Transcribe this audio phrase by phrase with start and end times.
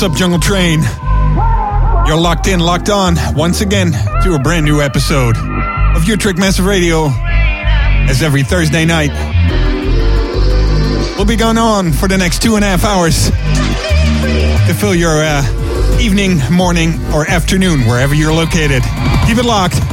[0.00, 0.80] what's up, Jungle Train?
[2.06, 5.36] You're locked in, locked on, once again, to a brand new episode
[5.94, 7.10] of Utrecht Massive Radio,
[8.08, 9.10] as every Thursday night.
[11.16, 13.26] We'll be going on for the next two and a half hours
[14.68, 18.82] to fill your uh, evening, morning, or afternoon, wherever you're located.
[19.26, 19.89] Keep it locked.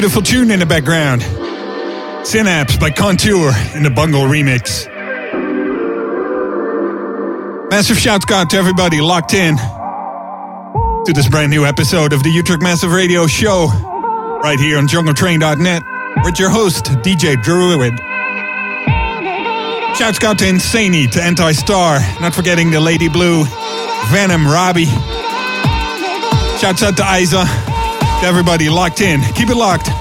[0.00, 1.20] Beautiful tune in the background.
[2.26, 4.88] Synapse by Contour in the Bungle remix.
[7.68, 12.62] Massive shouts out to everybody locked in to this brand new episode of the Utrecht
[12.62, 13.66] Massive Radio Show
[14.42, 15.82] right here on jungletrain.net
[16.24, 17.98] with your host, DJ Druid.
[19.98, 23.44] Shouts out to Insaney, to Anti Star, not forgetting the Lady Blue,
[24.08, 24.86] Venom, Robbie.
[26.56, 27.44] Shouts out to Isa,
[28.24, 29.20] everybody locked in.
[29.34, 29.99] Keep it locked.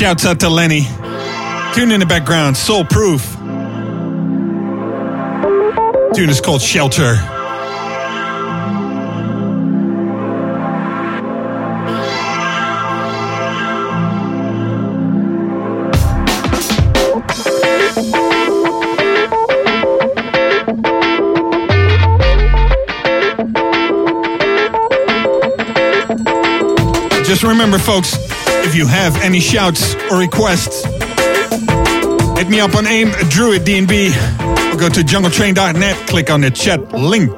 [0.00, 0.84] Shouts out to Lenny.
[1.74, 3.36] Tune in the background, Soul Proof.
[6.14, 7.16] Tune is called Shelter.
[27.26, 28.29] Just remember, folks,
[28.70, 30.84] if you have any shouts or requests,
[32.38, 34.10] hit me up on AIM Druid DNB
[34.72, 37.32] or go to jungletrain.net, click on the chat link.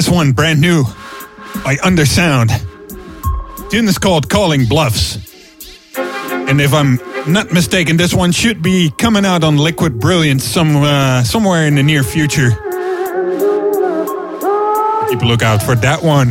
[0.00, 0.82] This one brand new
[1.62, 2.48] by Undersound.
[3.70, 5.16] Tune is called Calling Bluffs.
[5.94, 6.98] And if I'm
[7.30, 11.74] not mistaken, this one should be coming out on Liquid Brilliance some uh, somewhere in
[11.74, 12.48] the near future.
[15.10, 16.28] Keep a lookout for that one.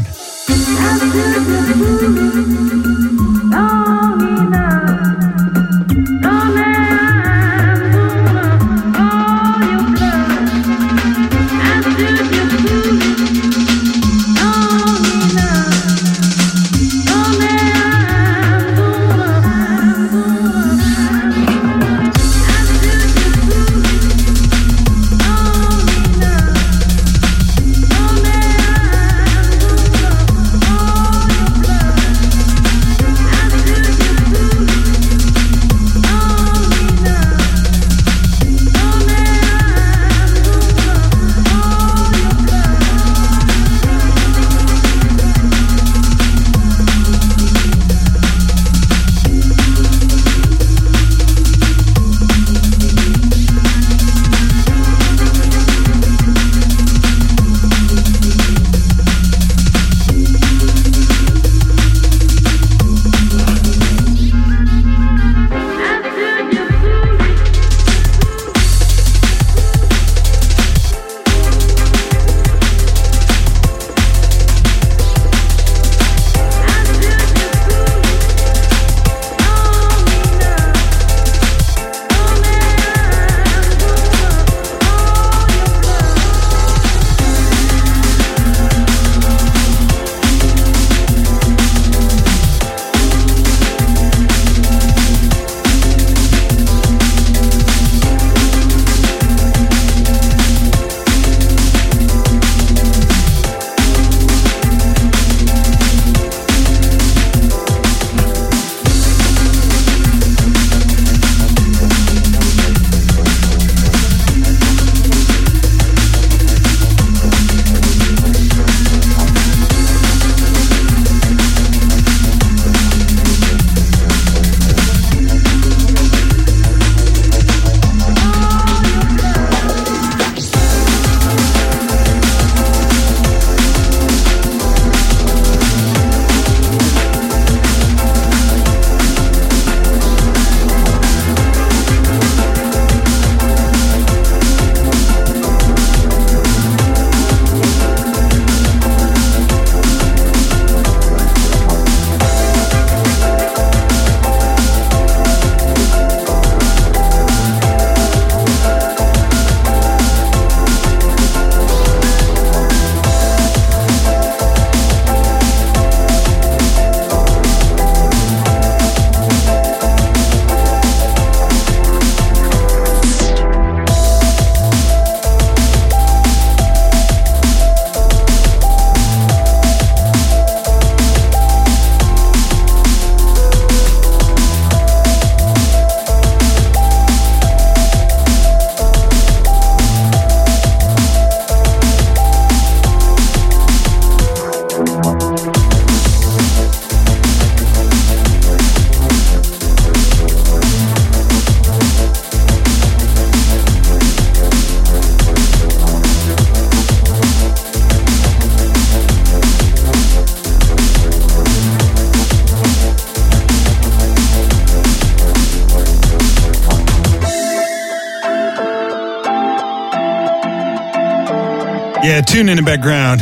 [222.20, 223.22] Yeah, tune in the background.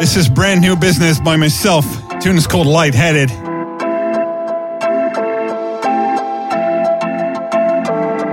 [0.00, 1.84] This is brand new business by myself.
[2.20, 3.30] Tune is called Lightheaded.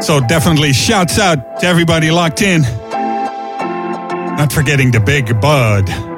[0.03, 2.63] So definitely shouts out to everybody locked in.
[2.63, 6.10] Not forgetting the big bud.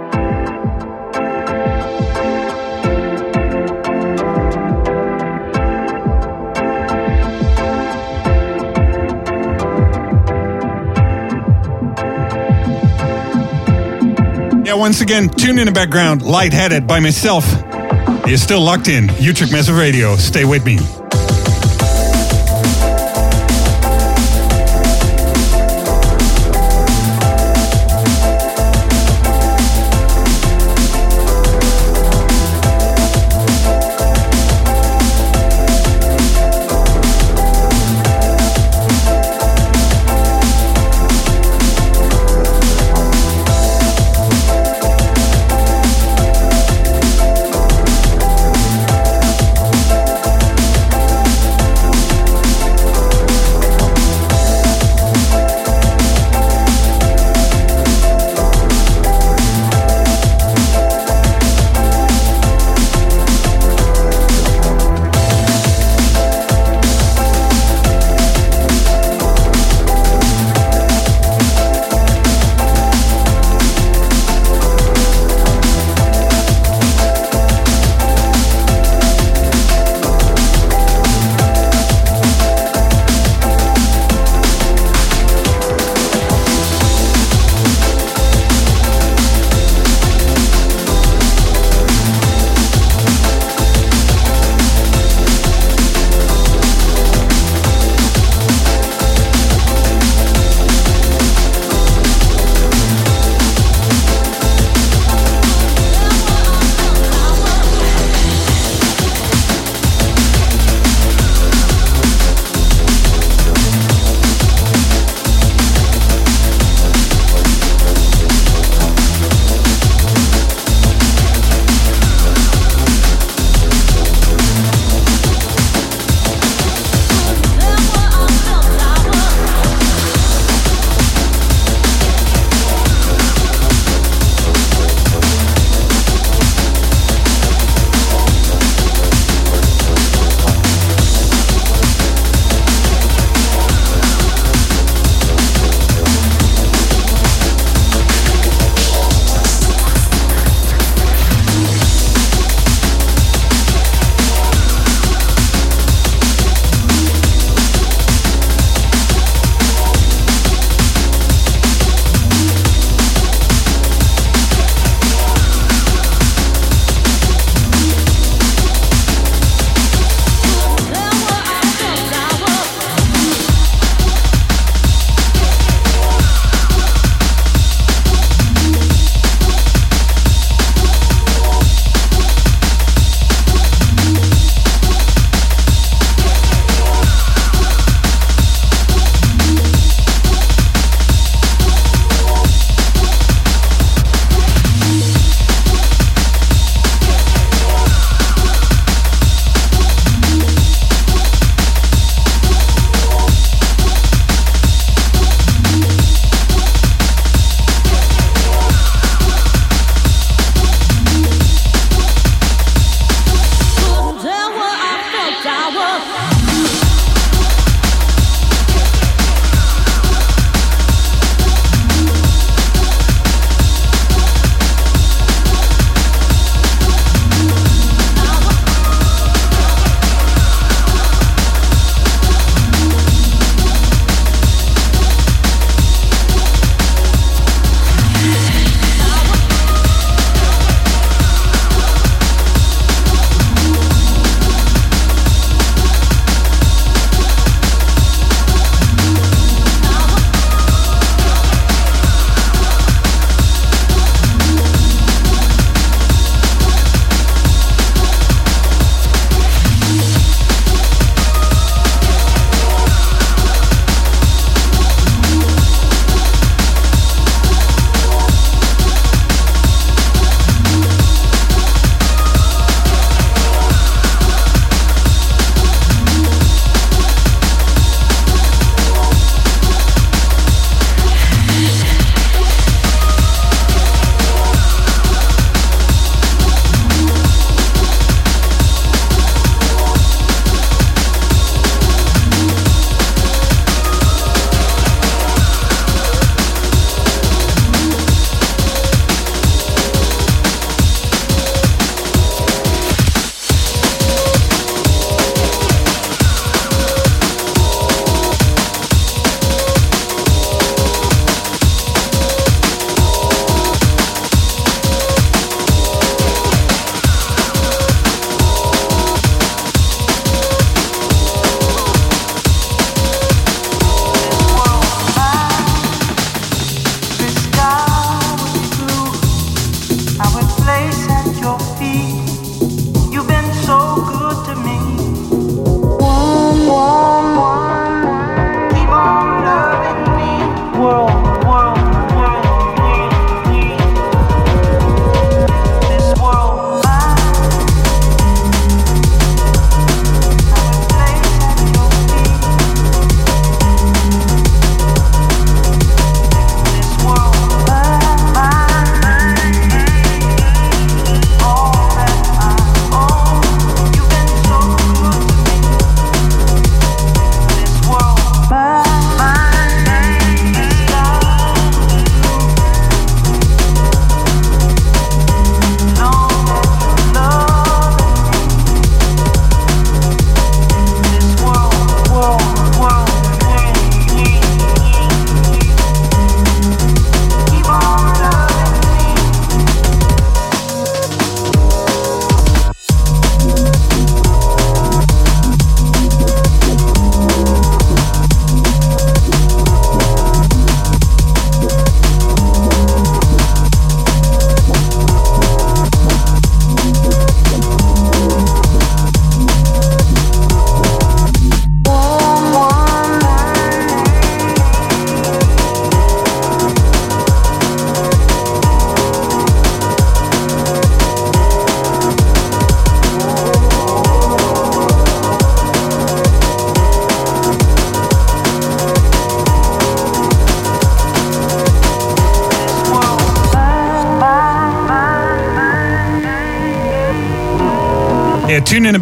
[14.84, 17.50] Once again, tune in the background, lightheaded by myself.
[18.28, 19.10] You're still locked in.
[19.18, 20.18] Utrecht Massive Radio.
[20.18, 21.03] Stay with me.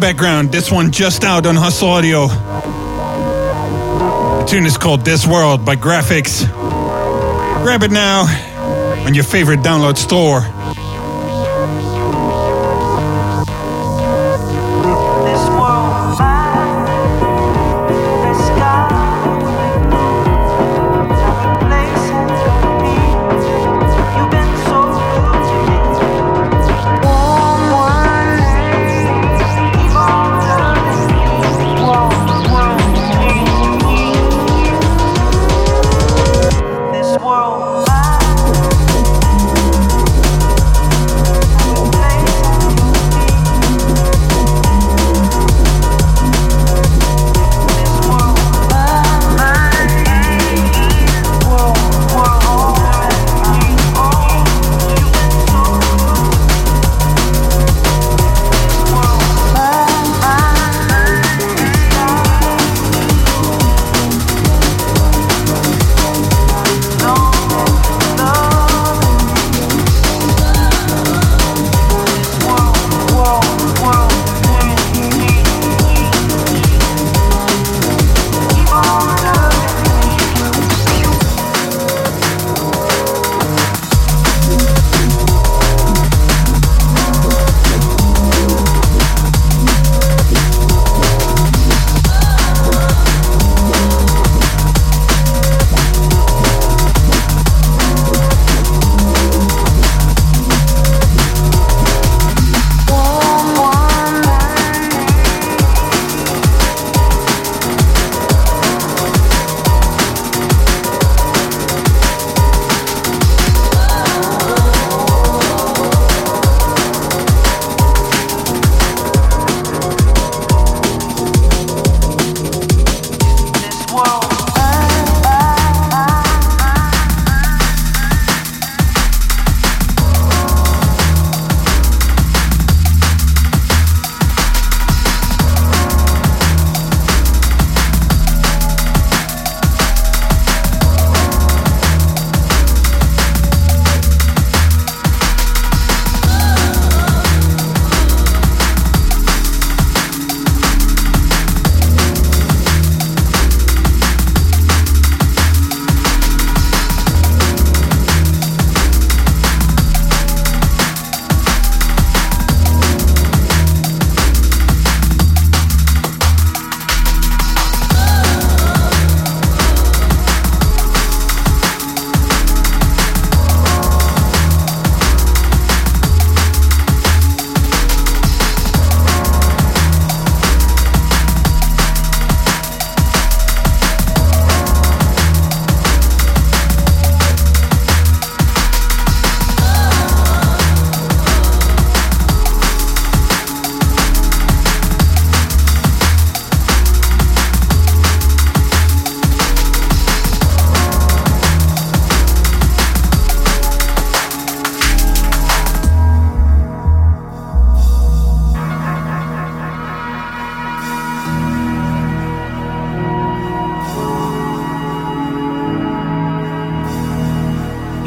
[0.02, 0.50] Background.
[0.50, 2.26] This one just out on Hustle Audio.
[4.38, 6.44] The tune is called This World by Graphics.
[7.62, 8.22] Grab it now
[9.06, 10.40] on your favorite download store.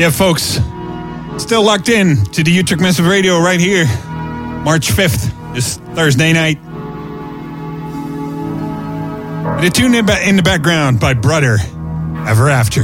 [0.05, 0.59] Yeah, folks,
[1.41, 3.85] still locked in to the Utrecht Massive Radio right here,
[4.63, 6.61] March 5th, this Thursday night.
[9.63, 11.57] The tune in in the background by Brother,
[12.27, 12.81] Ever After.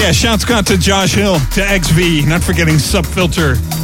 [0.00, 3.81] Yeah, shouts got to Josh Hill, to XV, not forgetting Subfilter.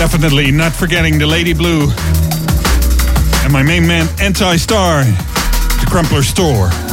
[0.00, 1.82] Definitely not forgetting the Lady Blue.
[3.44, 6.89] And my main man, Anti Star, the Crumpler Store.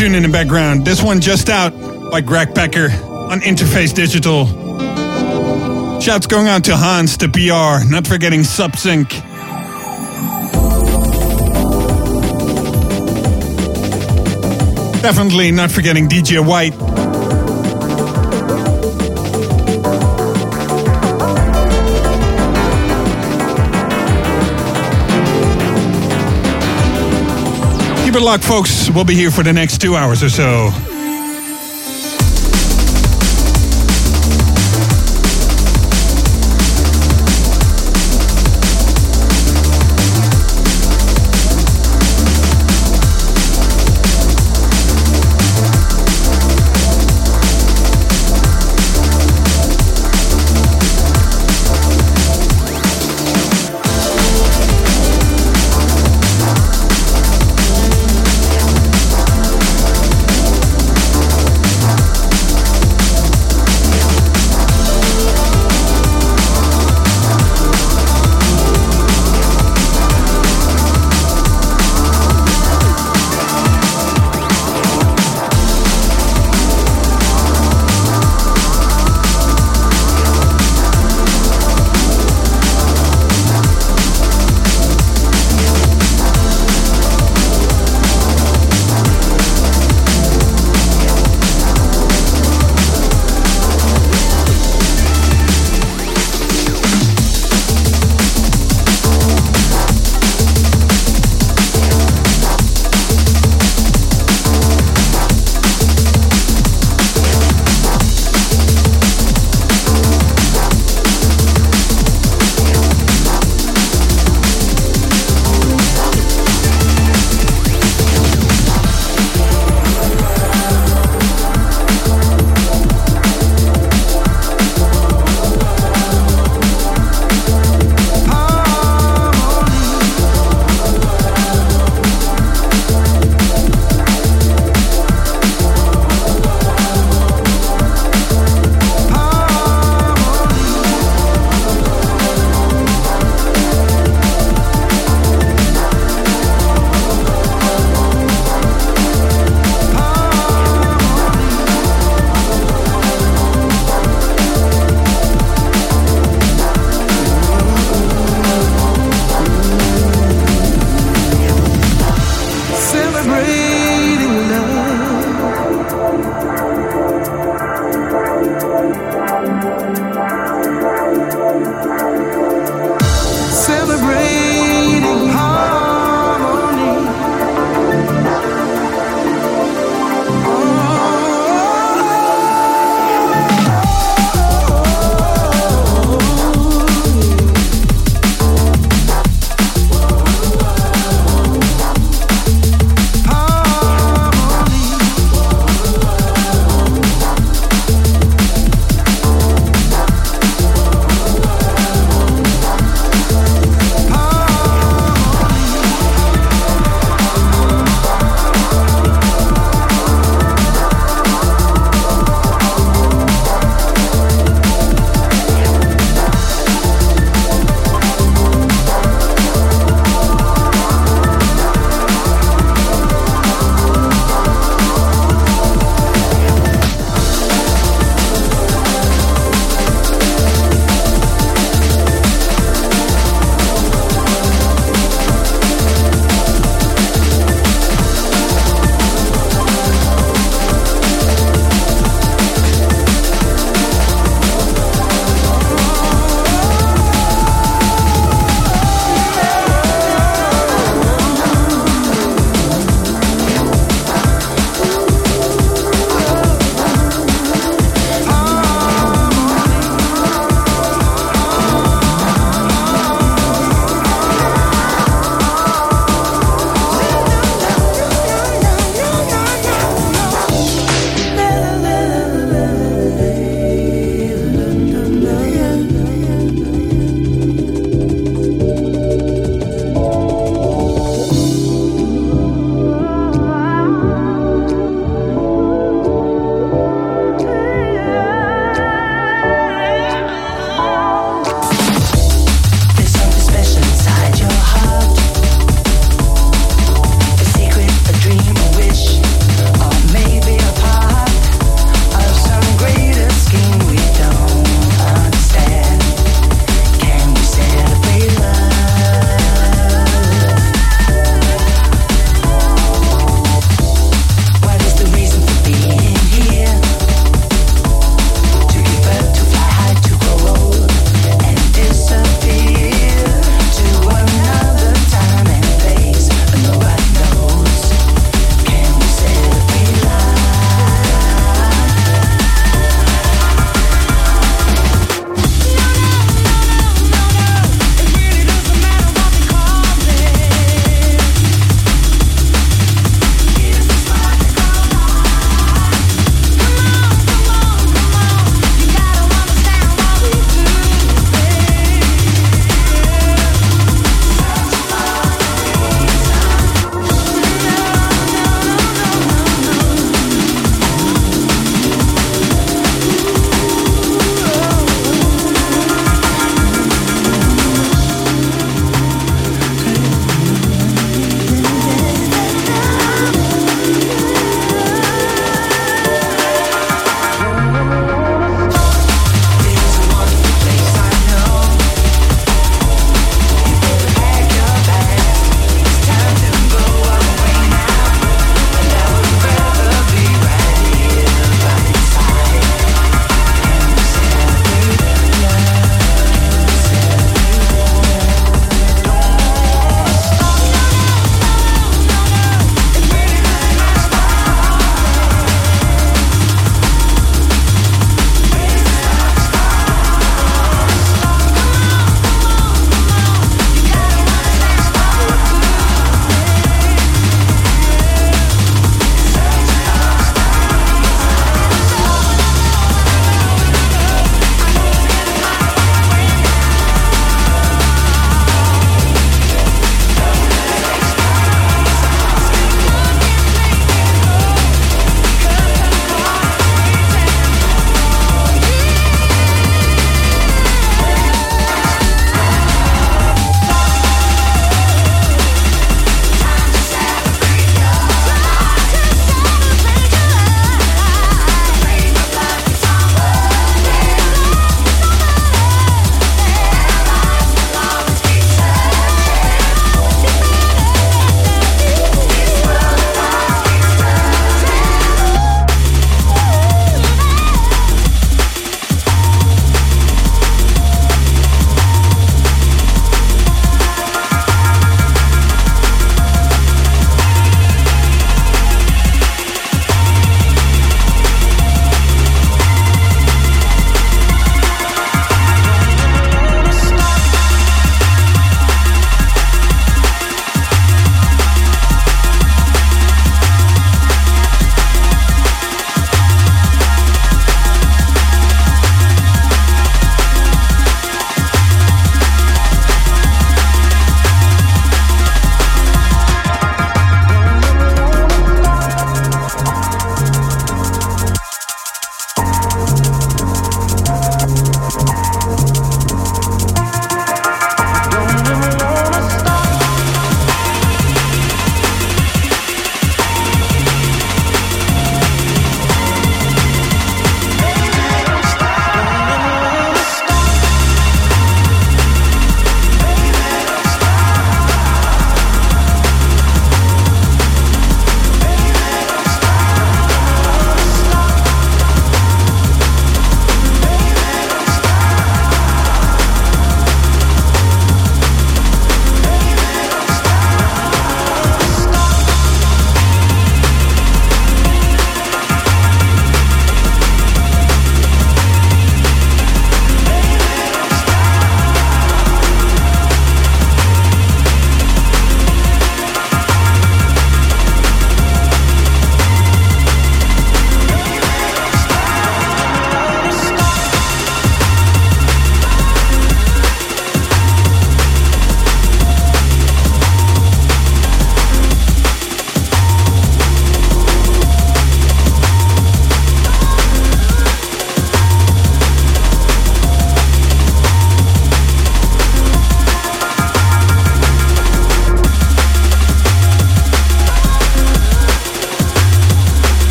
[0.00, 0.82] Tune in the background.
[0.86, 1.78] This one just out
[2.10, 4.46] by Greg Becker on Interface Digital.
[6.00, 9.10] Shouts going out to Hans, to BR, not forgetting Subsync.
[15.02, 16.89] Definitely not forgetting DJ White.
[28.20, 28.90] Keep luck, folks.
[28.90, 30.89] We'll be here for the next two hours or so.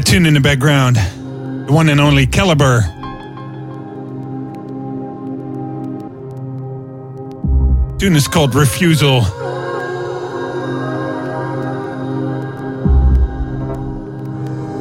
[0.00, 0.96] Yeah, tune in the background.
[0.96, 2.80] The one and only Calibre.
[7.98, 9.18] Tune is called Refusal.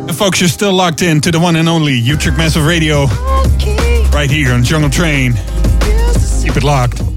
[0.07, 3.07] And folks, you're still locked in to the one and only Utrecht Massive Radio
[4.13, 5.33] right here on Jungle Train.
[6.41, 7.08] Keep it locked.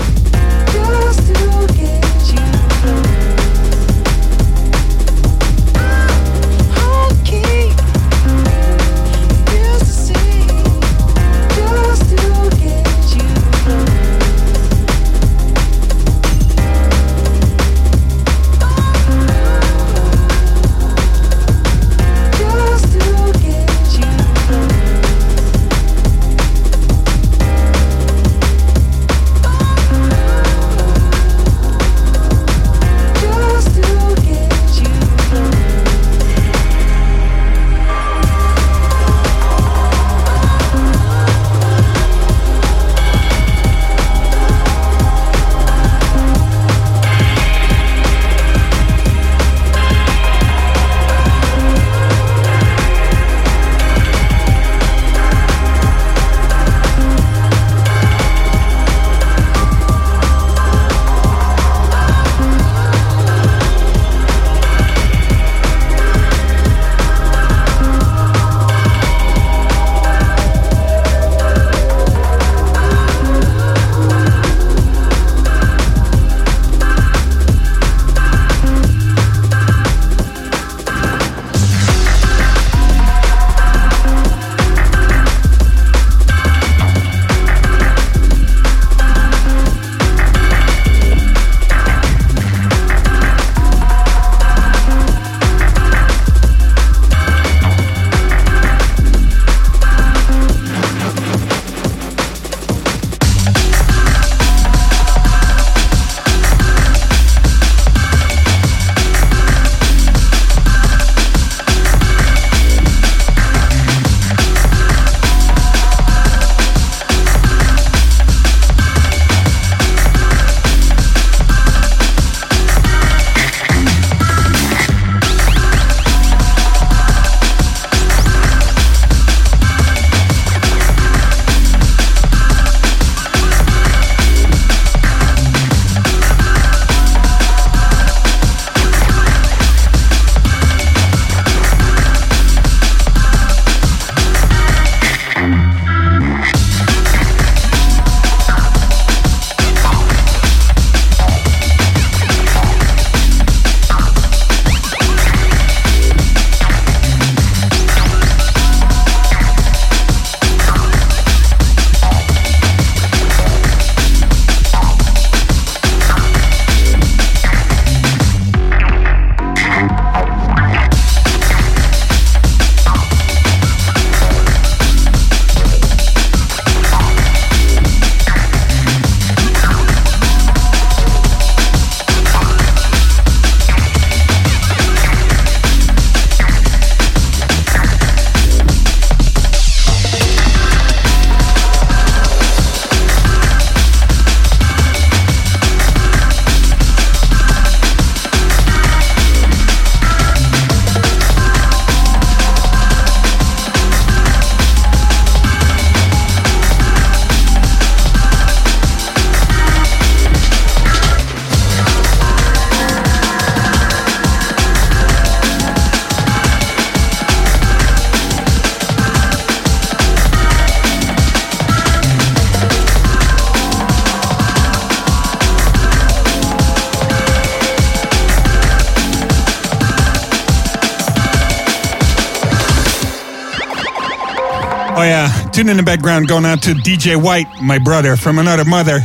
[235.63, 238.99] Tune in the background going out to DJ White, my brother from another mother.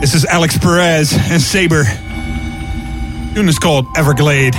[0.00, 1.82] This is Alix Perez and Sabre.
[3.34, 4.54] Tune is called Everglade.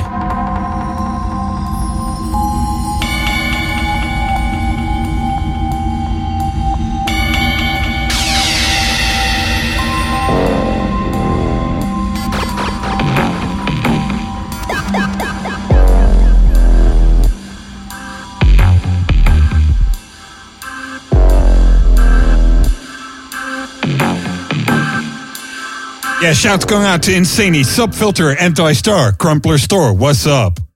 [26.38, 29.92] Shouts going out to Insani, Subfilter, Anti-Star, Crumpler Store.
[29.92, 30.67] What's up?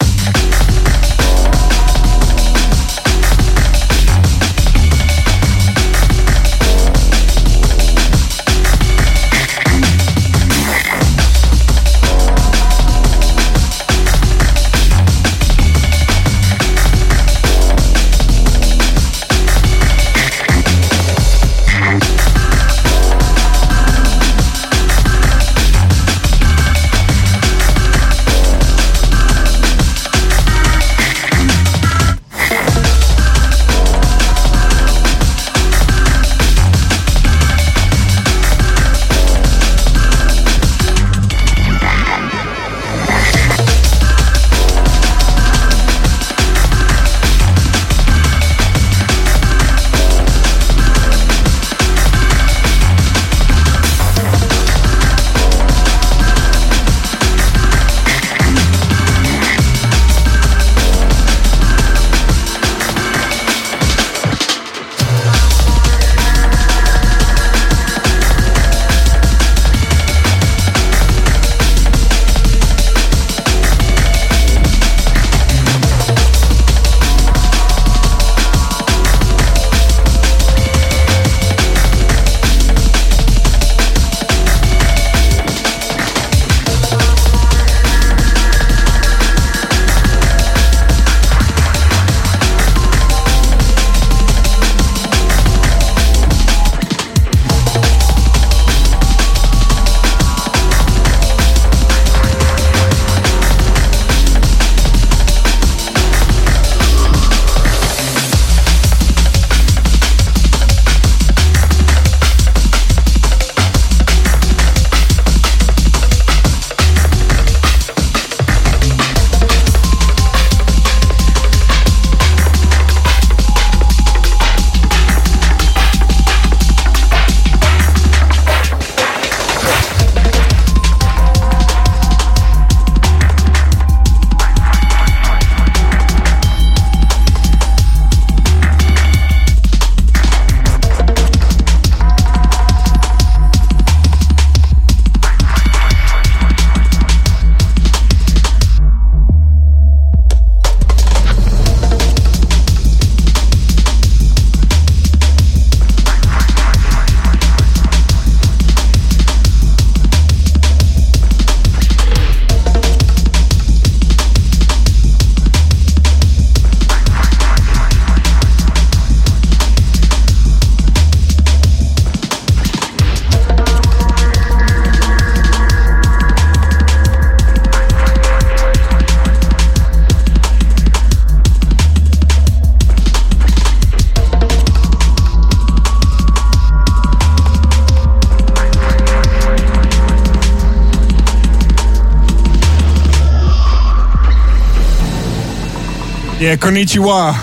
[196.51, 197.33] Yeah, konnichiwa.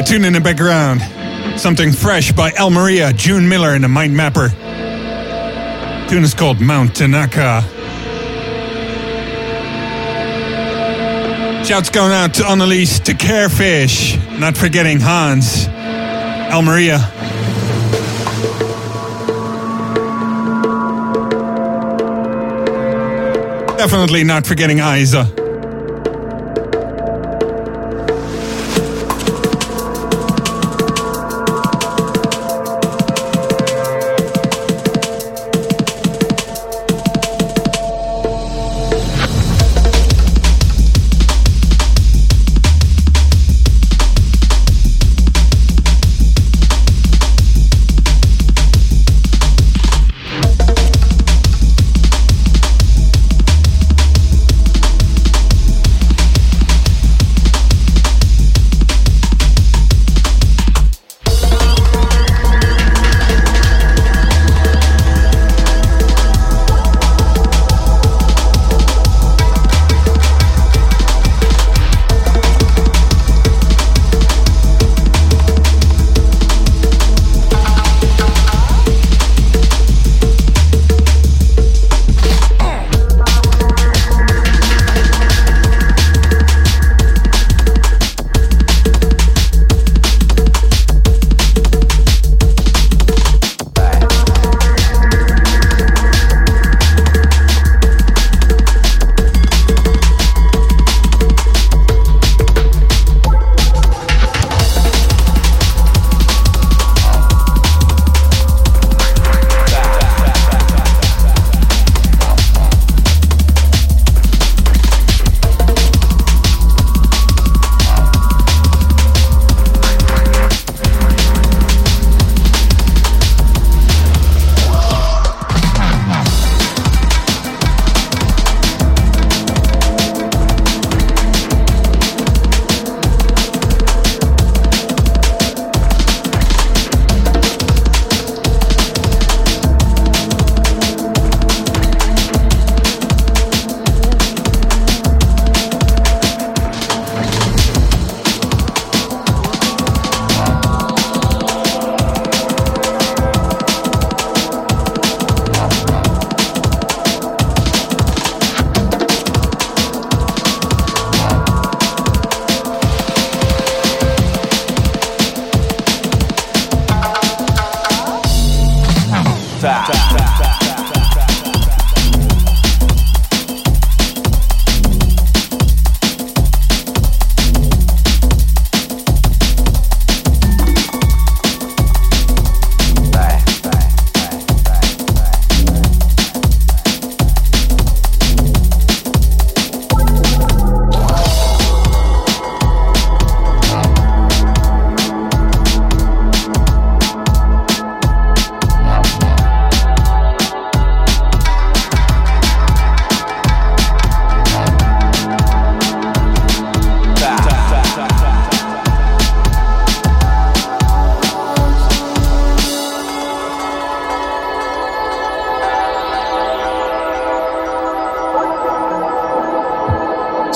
[0.00, 1.00] A tune in the background.
[1.60, 4.48] Something fresh by El Maria, June Miller, and the Mind Mapper.
[6.08, 7.62] tune is called Mount Tanaka.
[11.64, 16.98] Shouts going out to Annalise, to Carefish, not forgetting Hans, El Maria.
[23.78, 25.37] Definitely not forgetting Isa.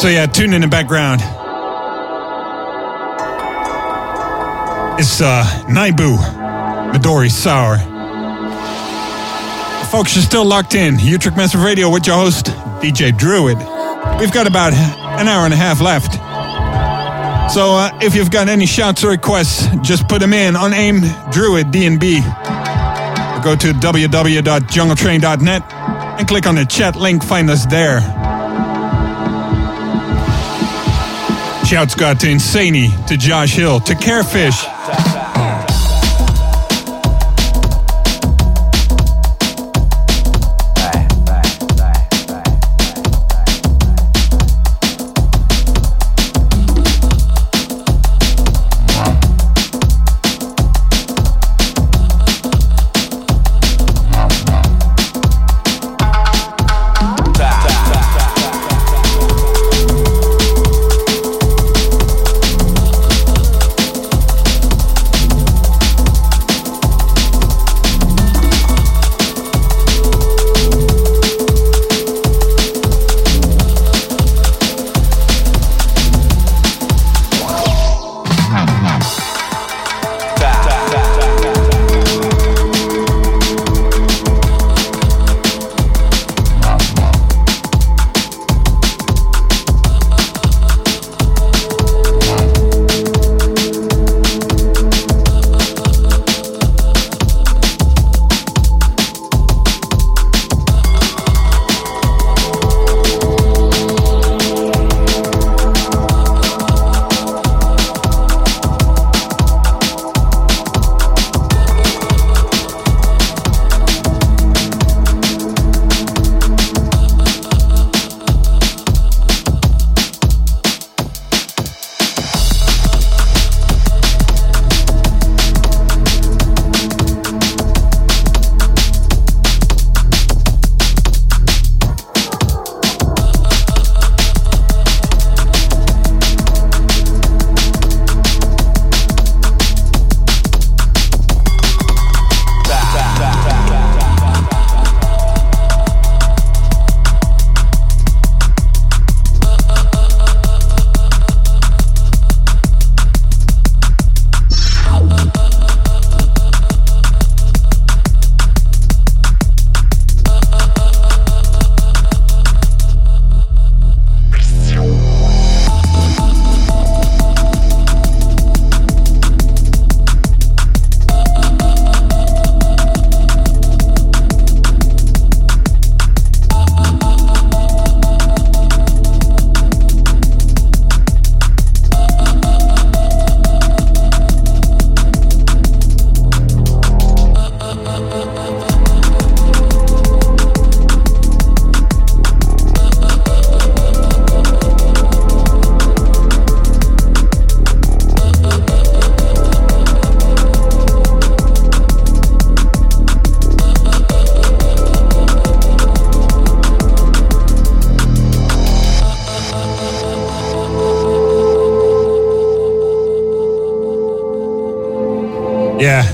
[0.02, 1.20] So yeah, tune in the background.
[4.98, 6.16] It's uh, Naibu,
[6.92, 7.78] Midori Sour.
[9.92, 10.98] Folks, you're still locked in.
[10.98, 12.46] Utrecht Massive Radio with your host,
[12.82, 13.58] DJ Druid.
[14.18, 16.14] We've got about an hour and a half left.
[17.54, 21.02] So uh, if you've got any shouts or requests, just put them in on AIM
[21.30, 22.18] Druid DNB.
[23.38, 25.72] Or go to www.jungletrain.net
[26.18, 27.22] and click on the chat link.
[27.22, 28.21] Find us there.
[31.72, 34.62] Shouts got to Insaney, to Josh Hill, to Carefish.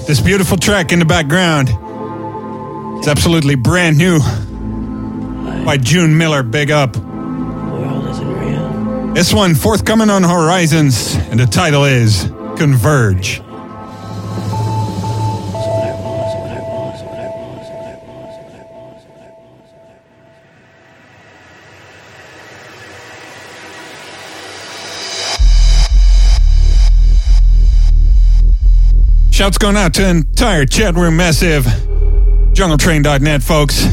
[0.08, 1.68] This beautiful track in the background.
[2.98, 4.20] It's absolutely brand new
[5.66, 6.42] by June Miller.
[6.42, 6.94] Big up.
[9.14, 13.42] This one forthcoming on Horizons, and the title is Converge.
[29.38, 31.62] Shouts going out to entire chat room massive.
[32.54, 33.86] JungleTrain.net, folks.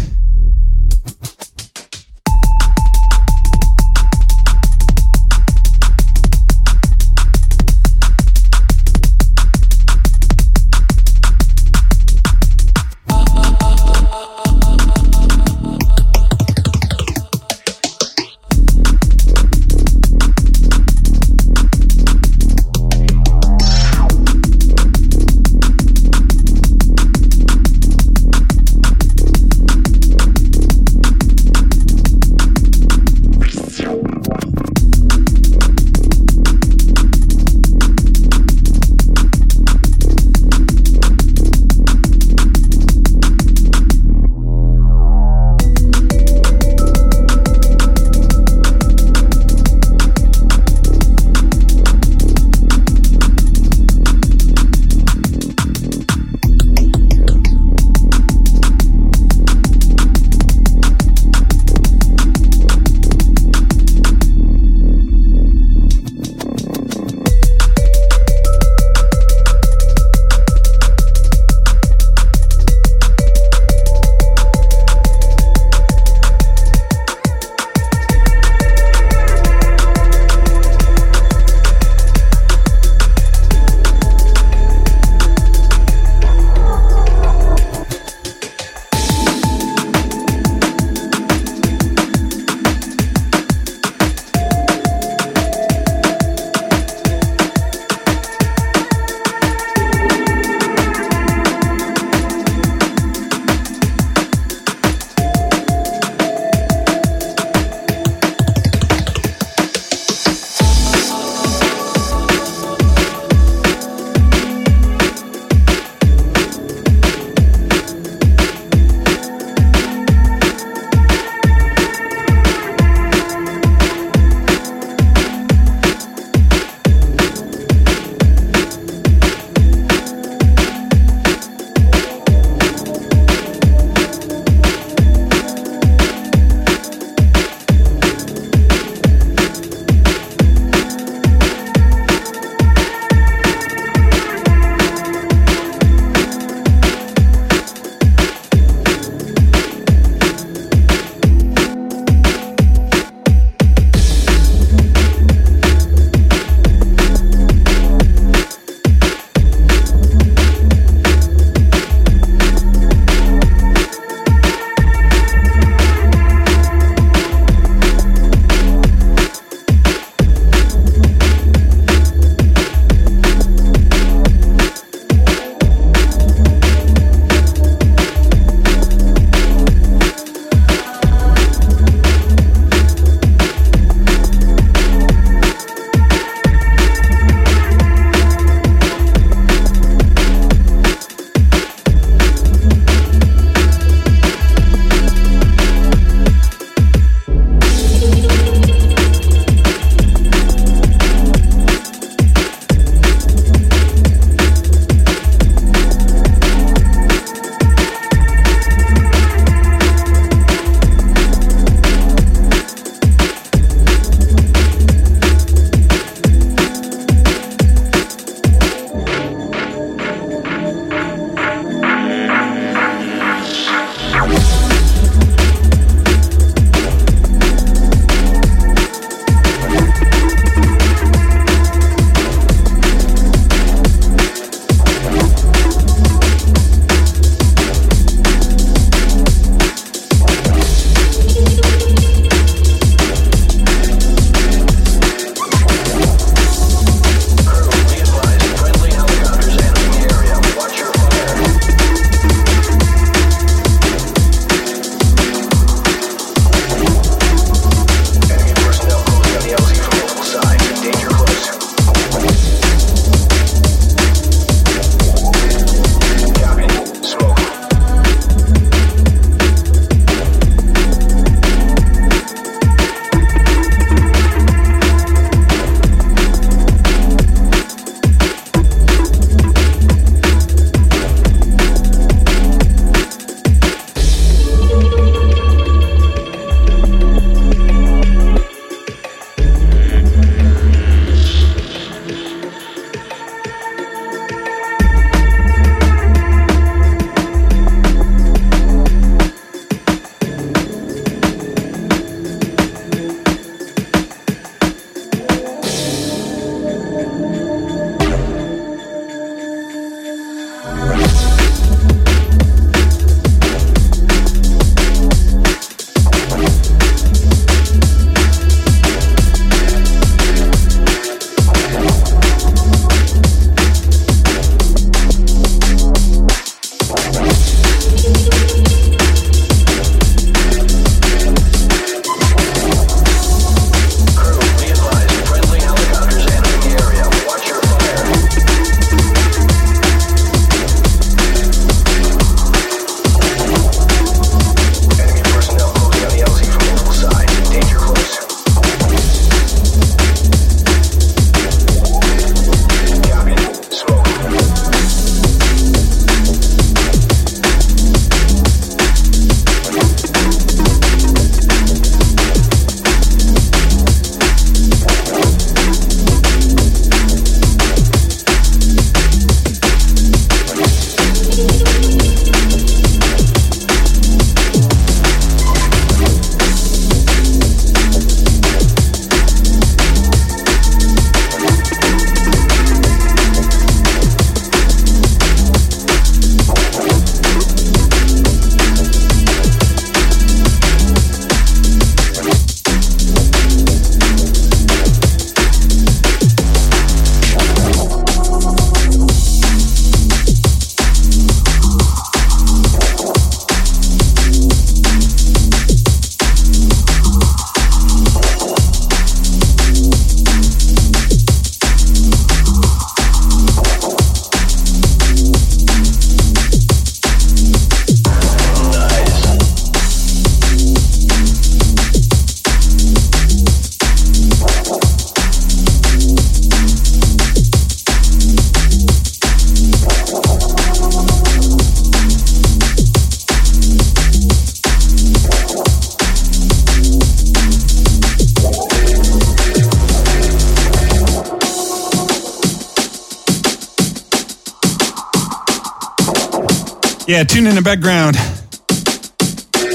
[447.15, 448.17] Yeah, tune in the background.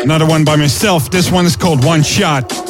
[0.02, 1.10] Another one by myself.
[1.10, 2.69] This one is called One Shot.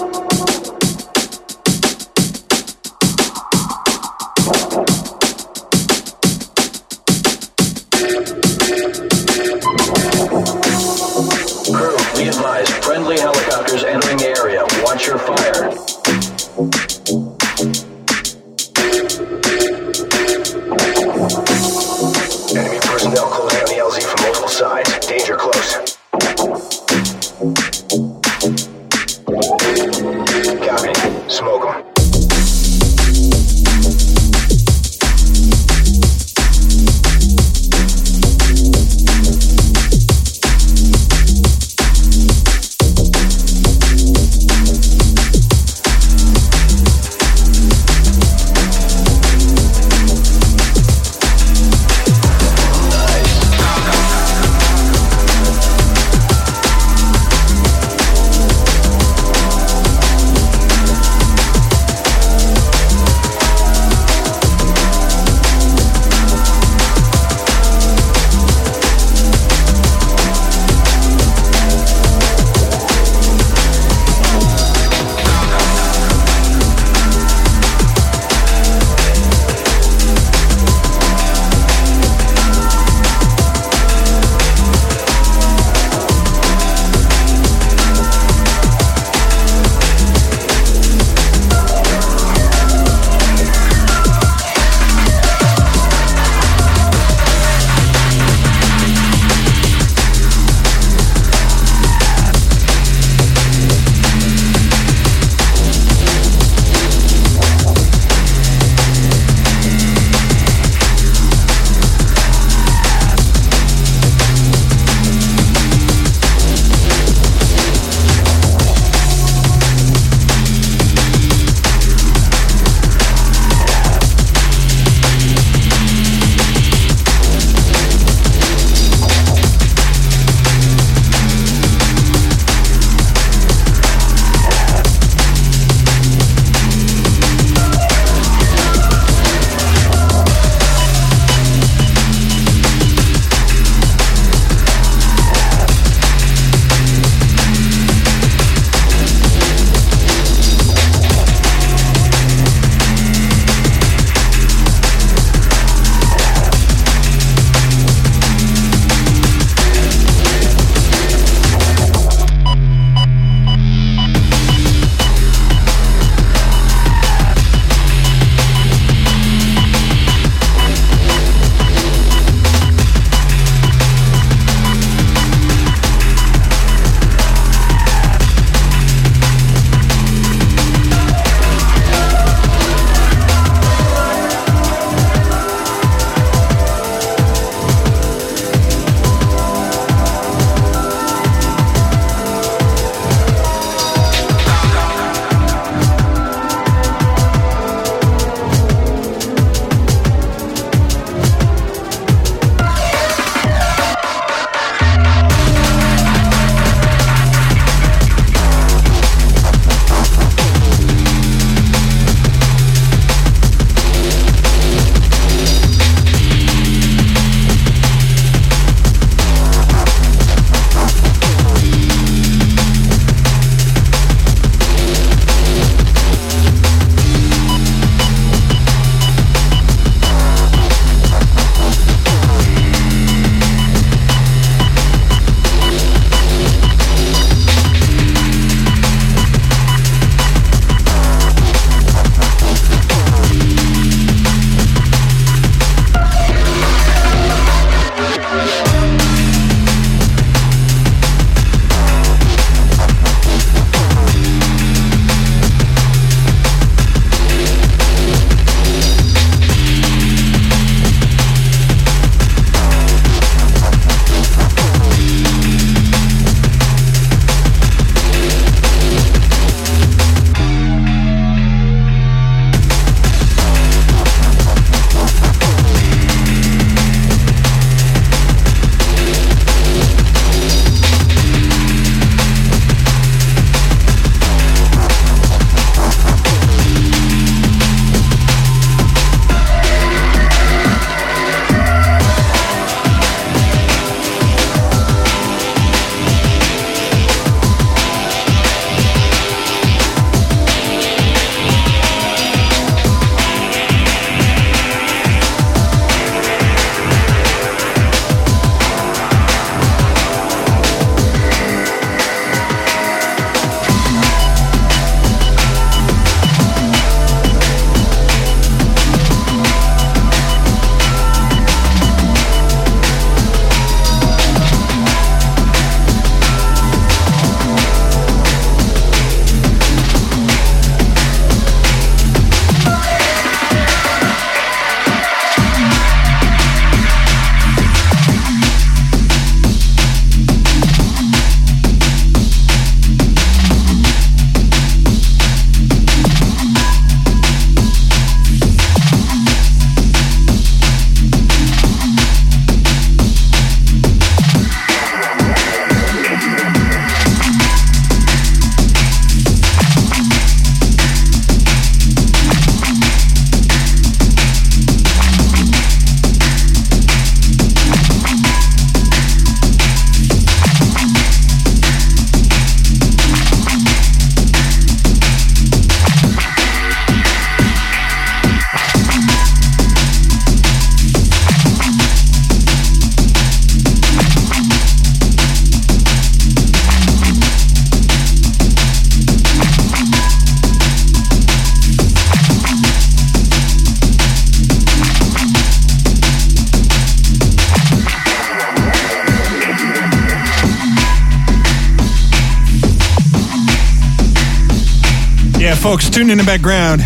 [405.60, 406.80] Folks, tune in the background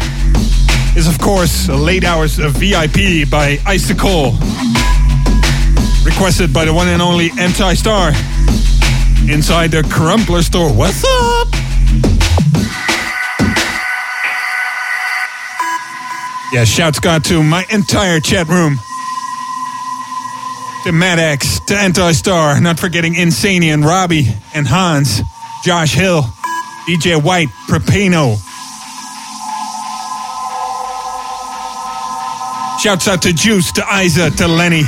[0.96, 4.32] is, of course, Late Hours of VIP by Icicle.
[6.04, 8.08] Requested by the one and only Anti Star
[9.30, 10.72] inside the Crumpler store.
[10.72, 11.48] What's up?
[16.52, 18.78] Yeah, shouts got to my entire chat room.
[20.84, 25.20] To Maddox, to Anti Star, not forgetting Insanian, Robbie, and Hans,
[25.64, 26.22] Josh Hill,
[26.88, 28.43] DJ White, Propano.
[32.84, 34.82] Shouts out to Juice, to Isa, to Lenny,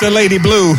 [0.00, 0.74] to Lady Blue.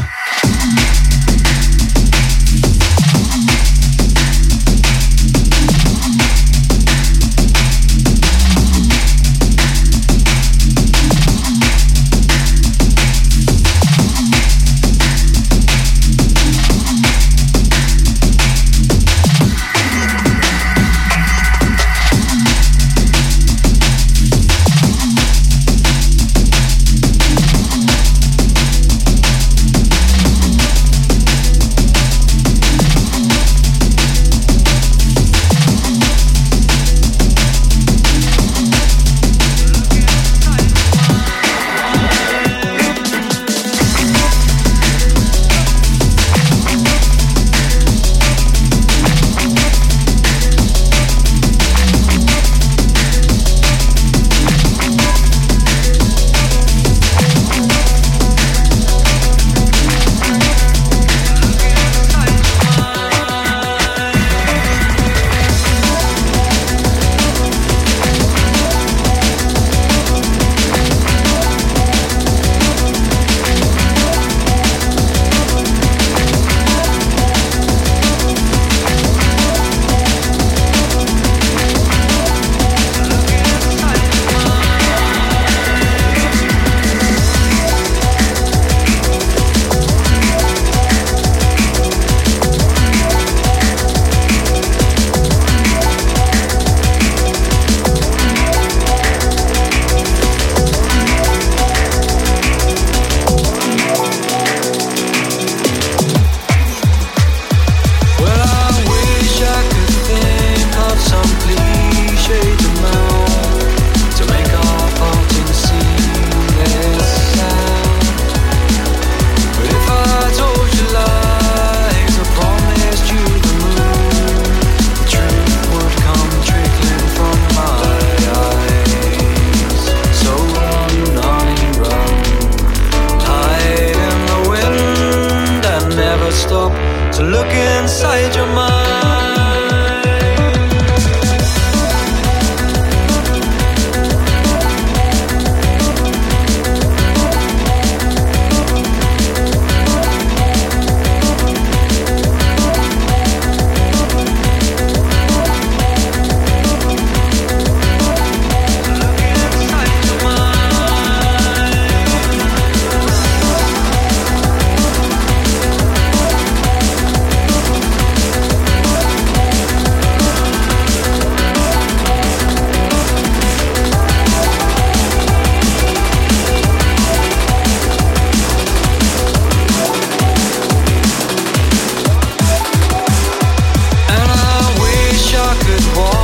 [185.73, 186.22] this war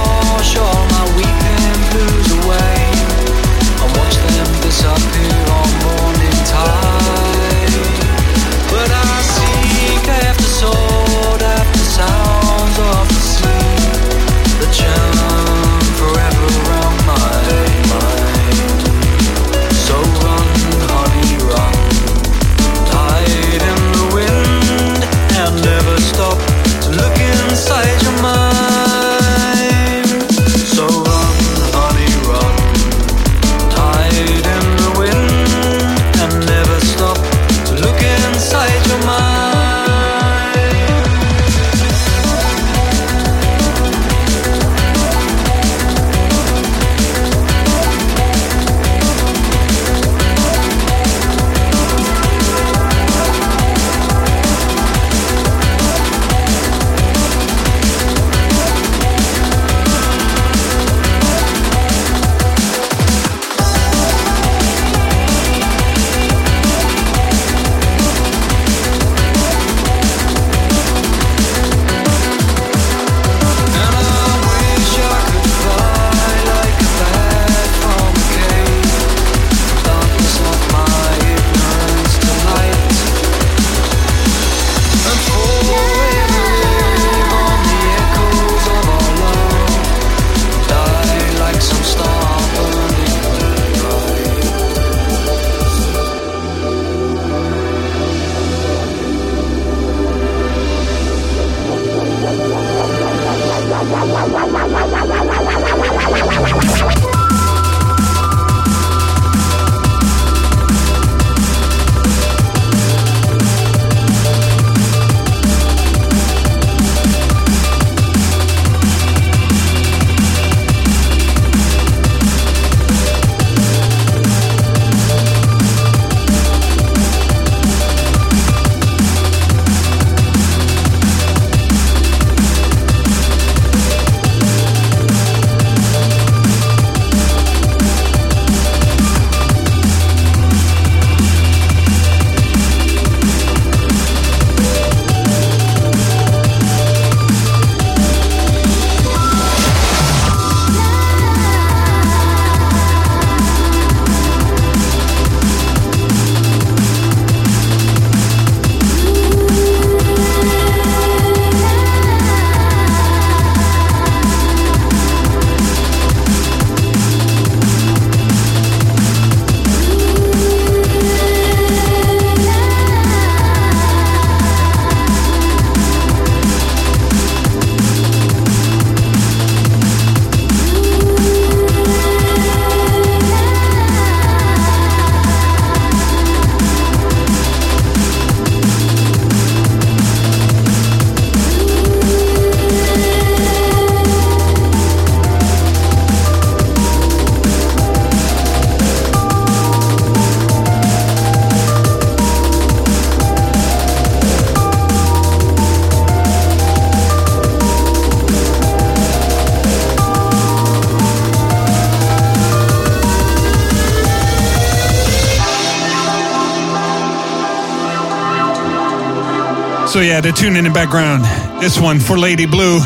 [220.26, 221.24] yeah, the tune in the background.
[221.62, 222.80] This one for Lady Blue.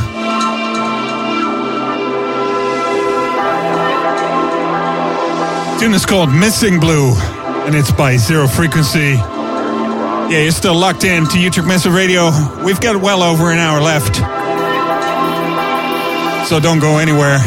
[5.79, 7.13] Tune is called Missing Blue,
[7.65, 9.13] and it's by Zero Frequency.
[10.29, 12.29] Yeah, you're still locked in to Utrecht Massive Radio.
[12.63, 14.15] We've got well over an hour left.
[16.49, 17.39] So don't go anywhere.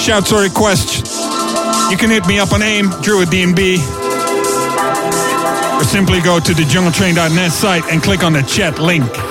[0.00, 1.20] Shouts or requests.
[1.90, 3.93] You can hit me up on AIM, Drew at DNB.
[5.74, 9.23] Or simply go to the jungletrain.net site and click on the chat link.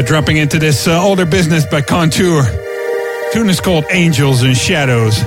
[0.00, 2.44] Yeah, dropping into this uh, older business by Contour.
[3.34, 5.22] Tune is called Angels and Shadows.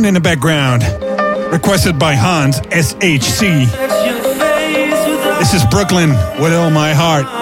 [0.00, 0.82] Tune in the background.
[1.52, 3.66] Requested by Hans SHC.
[5.38, 6.10] This is Brooklyn
[6.40, 7.39] with all my heart.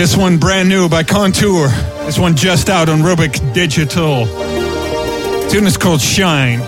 [0.00, 1.68] This one brand new by Contour.
[2.06, 4.24] This one just out on Rubik Digital.
[5.50, 6.60] Tune is called Shine.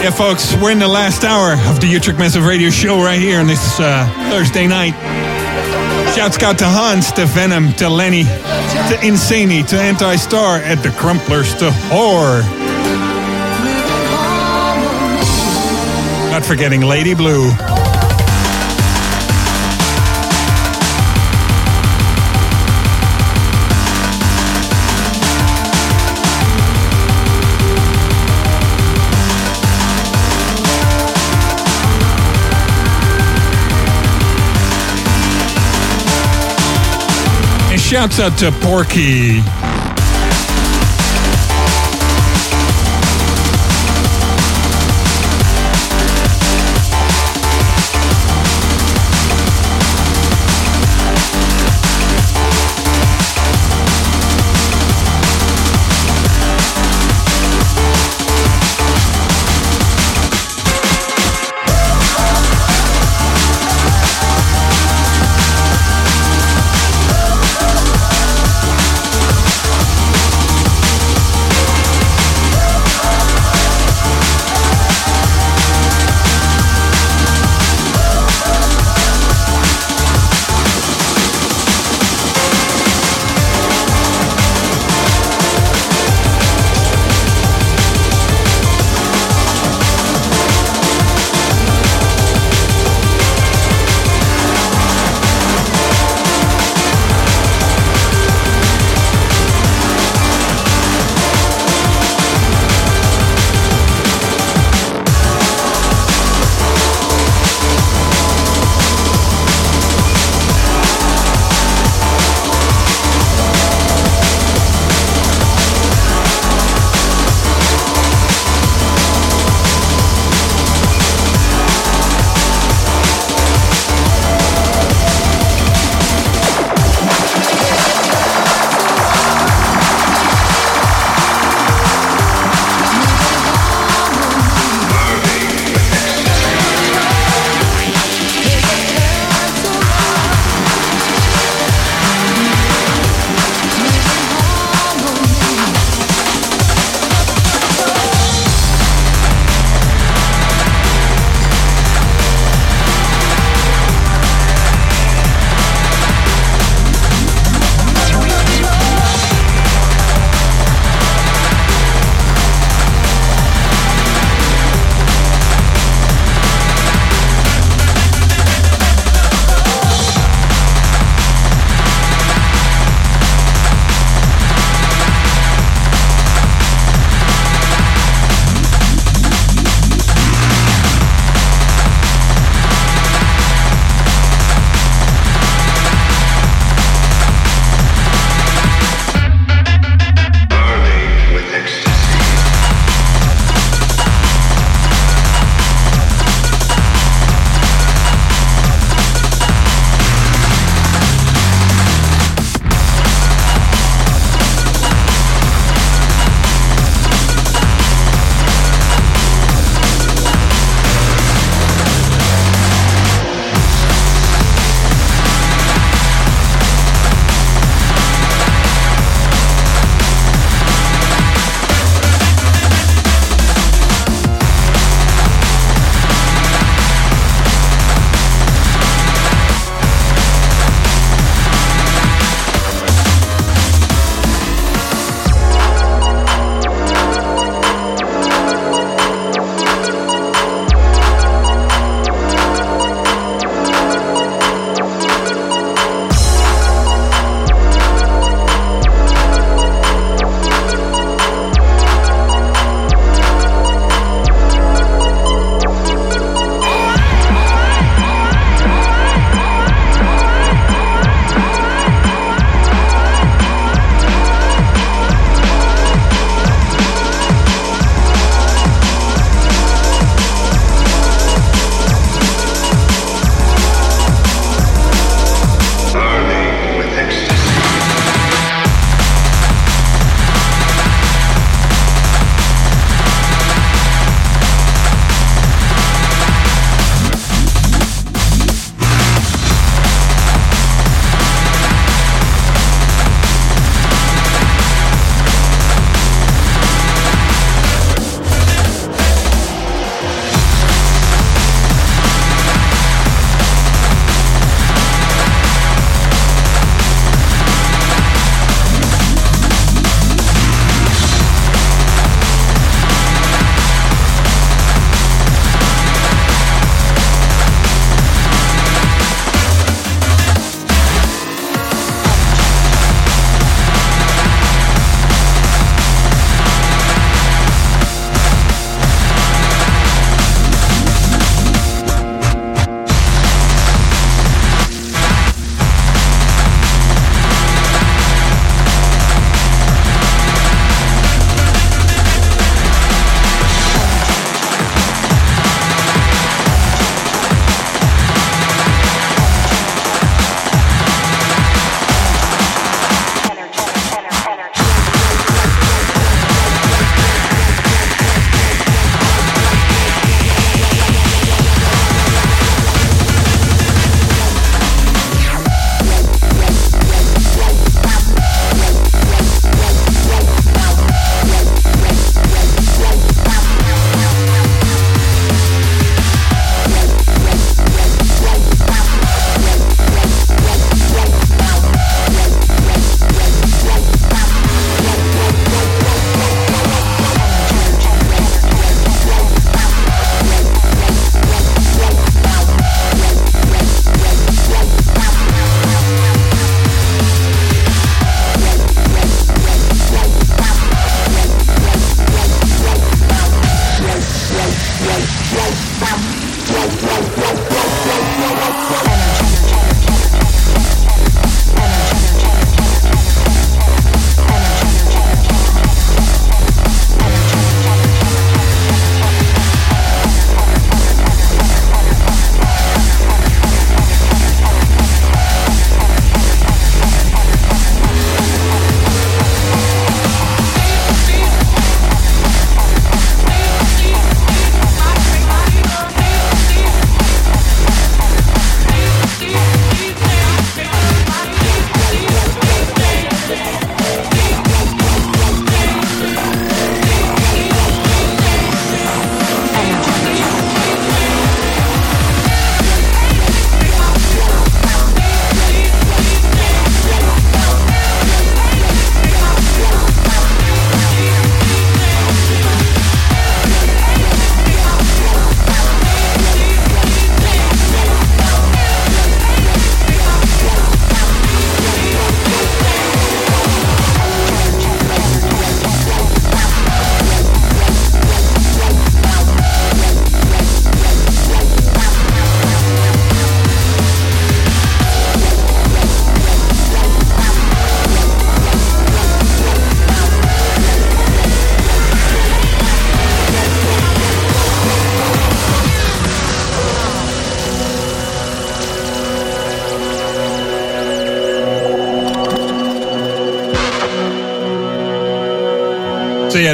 [0.00, 3.40] Yeah, folks, we're in the last hour of the Utrecht Massive Radio Show right here
[3.40, 5.13] on this uh, Thursday night.
[6.14, 10.90] Shouts out to Hans, to Venom, to Lenny, to Insaney, to Anti Star, and the
[10.90, 12.42] Crumplers, to Whore.
[16.30, 17.50] Not forgetting Lady Blue.
[37.94, 39.63] Shouts out to Porky.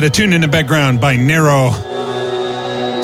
[0.00, 1.70] Yeah, the tune in the background by Nero.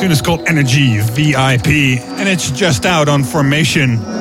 [0.01, 4.16] Tune is called Energy VIP, and it's just out on Formation.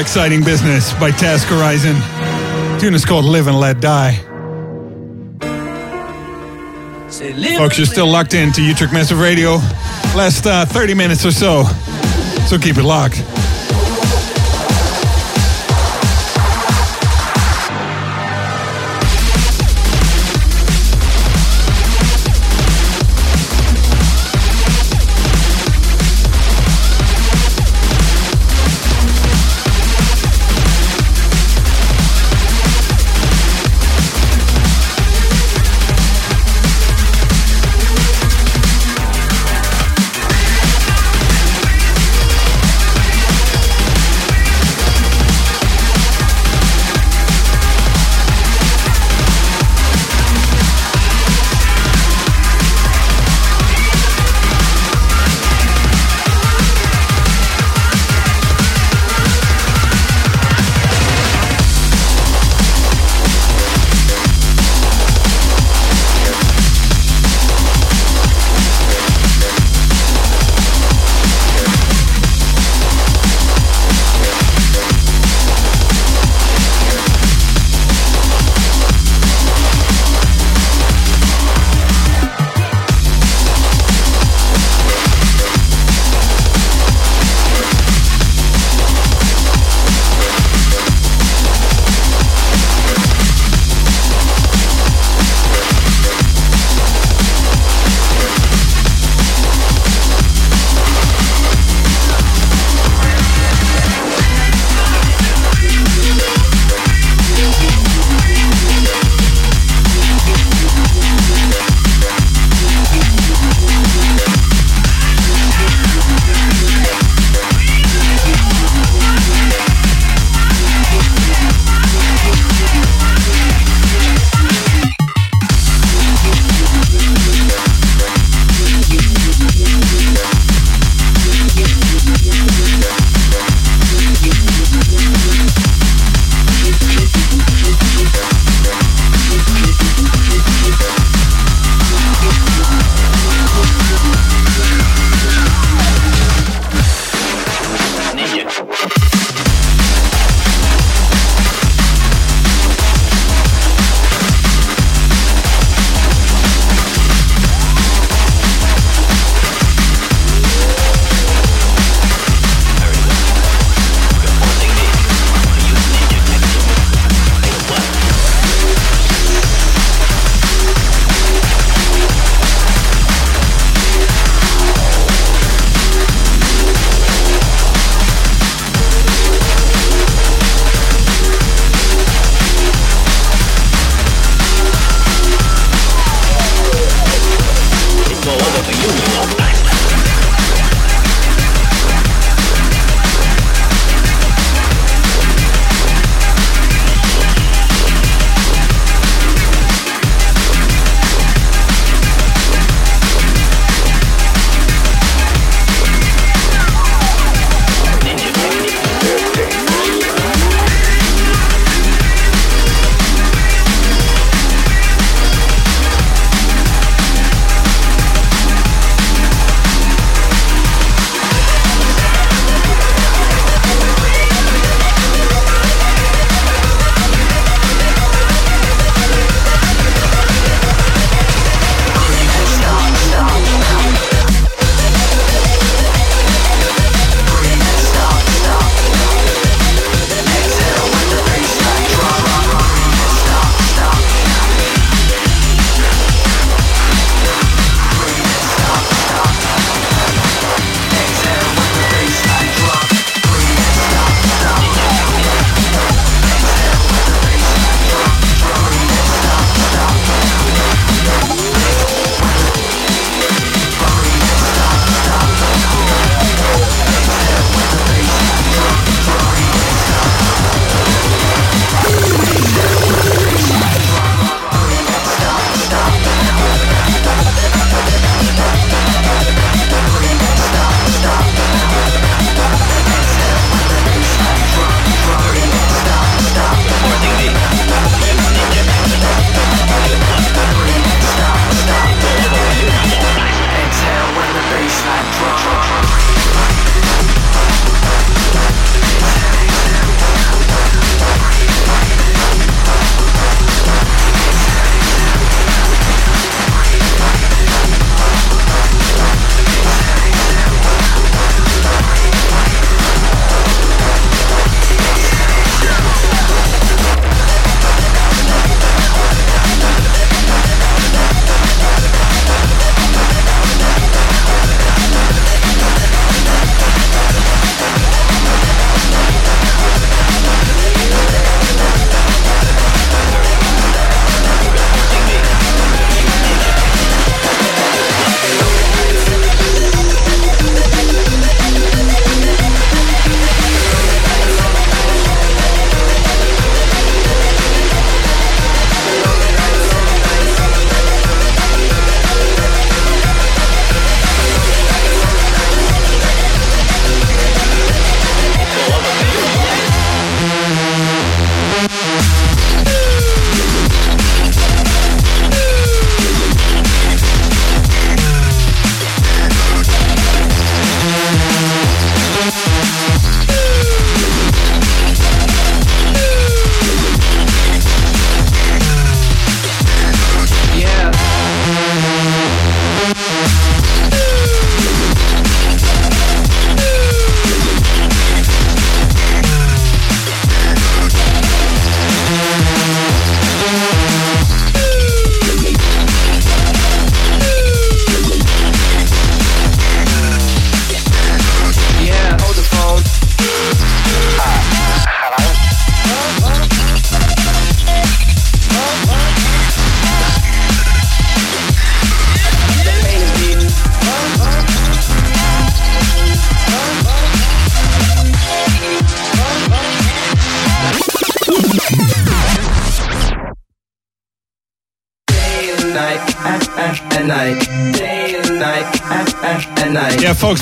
[0.00, 1.94] Exciting business by Task Horizon.
[2.80, 4.16] Tune is called Live and Let Die.
[7.58, 9.56] Folks, you're still locked in to Utrecht Massive Radio.
[10.16, 11.64] Last uh, 30 minutes or so.
[12.46, 13.22] So keep it locked.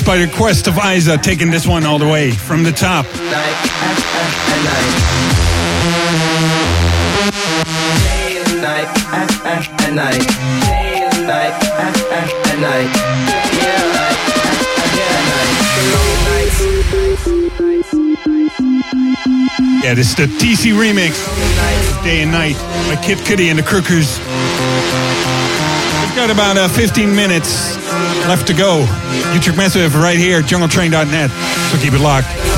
[0.05, 3.05] By request of Isa, taking this one all the way from the top.
[19.81, 21.15] Yeah, this is the TC remix,
[22.03, 22.55] Day and Night,
[22.87, 24.19] by Kid Cudi and the Crookers.
[26.05, 27.78] We've got about uh, 15 minutes
[28.29, 28.81] left to go.
[29.33, 31.31] Utrecht Massive right here, jungletrain.net.
[31.71, 32.48] So keep it locked.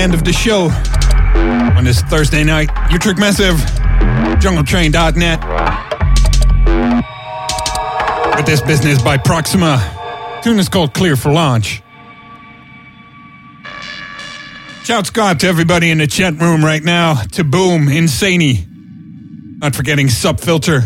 [0.00, 0.70] End of the show
[1.76, 2.70] on this Thursday night.
[2.90, 3.56] Utrecht Massive,
[4.40, 5.40] jungletrain.net.
[8.36, 9.78] With this business by Proxima.
[10.42, 11.82] Tune is called Clear for Launch.
[14.84, 17.22] Shout Scott to everybody in the chat room right now.
[17.32, 18.66] To Boom, Insaney.
[19.58, 20.80] Not forgetting Subfilter.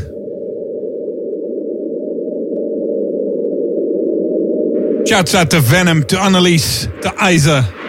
[5.07, 7.84] Shouts out to Venom, to Annelies, to Isa.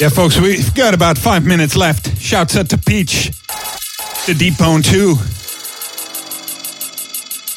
[0.00, 2.18] Yeah, folks, we've got about five minutes left.
[2.18, 3.32] Shouts out to Peach,
[4.24, 5.14] to Deep Bone 2.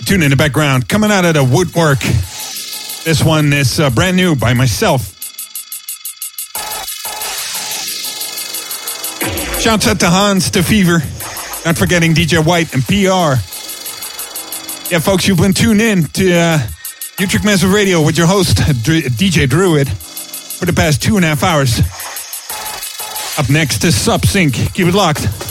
[0.03, 2.01] Tune in the background, coming out of the woodwork.
[3.05, 5.13] This one is uh, brand new by myself.
[9.61, 10.99] Shouts out to Hans, to Fever,
[11.63, 13.39] not forgetting DJ White and PR.
[14.91, 16.59] Yeah, folks, you've been tuned in to uh,
[17.19, 21.41] Utrecht Massive Radio with your host, DJ Druid, for the past two and a half
[21.41, 21.92] hours.
[23.35, 24.73] Up next is Subsync.
[24.75, 25.42] Keep it locked.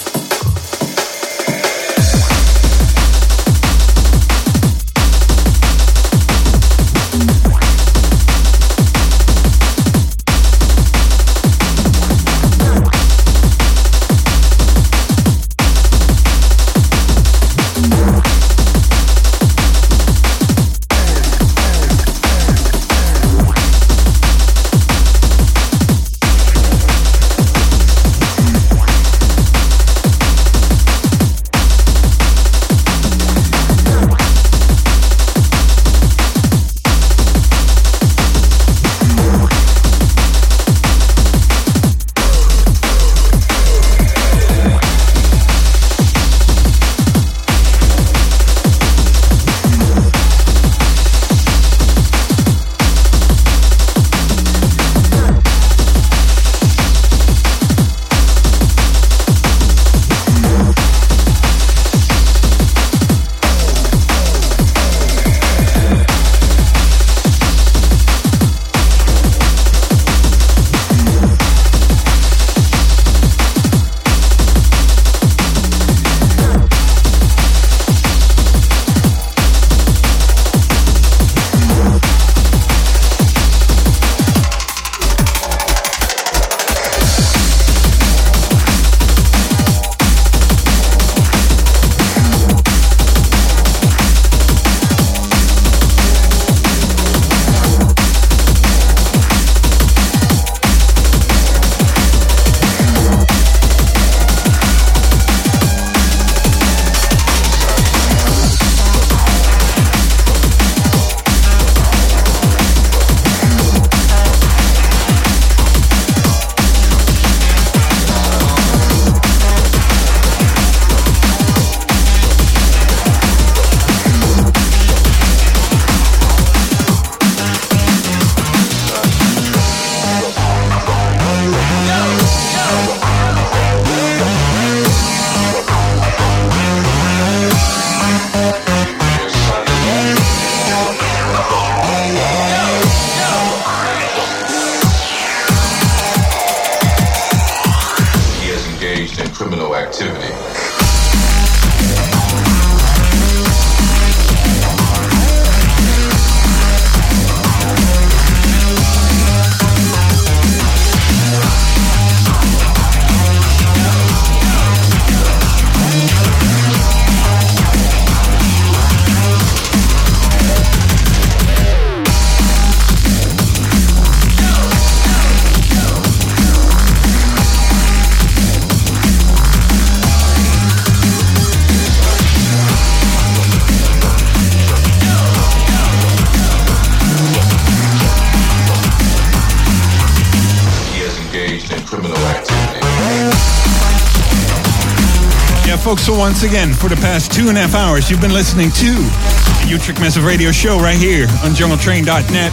[196.22, 199.66] Once again, for the past two and a half hours, you've been listening to the
[199.66, 202.52] Utrecht Massive Radio Show right here on jungletrain.net.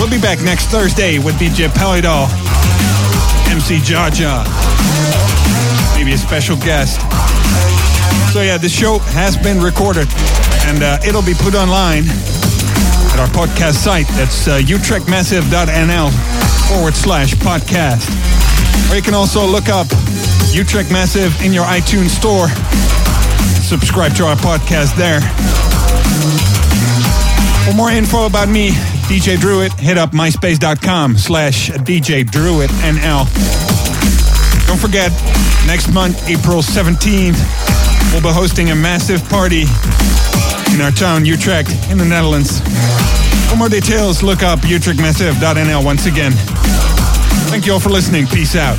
[0.00, 2.26] We'll be back next Thursday with DJ Palidol,
[3.46, 4.42] MC Jaja,
[5.94, 6.98] maybe a special guest.
[8.34, 10.08] So yeah, the show has been recorded
[10.66, 12.02] and uh, it'll be put online
[13.14, 14.08] at our podcast site.
[14.18, 16.10] That's uh, utrechtmassive.nl
[16.66, 18.10] forward slash podcast.
[18.90, 19.86] Or you can also look up
[20.54, 22.46] Utrecht Massive in your iTunes store.
[23.64, 25.20] Subscribe to our podcast there.
[27.64, 28.72] For more info about me,
[29.08, 33.24] DJ Druid, hit up myspace.com slash DJ Druid NL.
[34.66, 35.10] Don't forget,
[35.66, 37.40] next month, April 17th,
[38.12, 39.62] we'll be hosting a massive party
[40.74, 42.60] in our town, Utrecht, in the Netherlands.
[43.48, 46.32] For more details, look up utrechtmassive.nl once again.
[47.48, 48.26] Thank you all for listening.
[48.26, 48.78] Peace out.